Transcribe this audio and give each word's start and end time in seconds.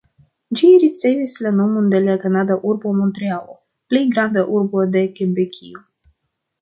Ĝi 0.59 0.69
ricevis 0.83 1.35
la 1.47 1.51
nomon 1.57 1.91
de 1.91 1.99
la 2.07 2.15
kanada 2.25 2.57
urbo 2.71 2.95
Montrealo, 3.01 3.59
plej 3.93 4.05
granda 4.17 4.45
urbo 4.61 4.87
de 4.97 5.05
Kebekio. 5.21 5.85